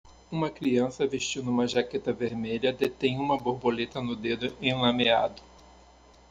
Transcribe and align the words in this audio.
Uma 0.31 0.49
criança 0.49 1.05
vestindo 1.05 1.51
uma 1.51 1.67
jaqueta 1.67 2.11
vermelha 2.11 2.73
detém 2.73 3.19
uma 3.19 3.37
borboleta 3.37 4.01
no 4.01 4.15
dedo 4.15 4.51
enlameado. 4.59 5.39